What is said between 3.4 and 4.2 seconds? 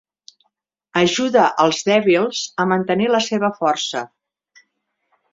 força.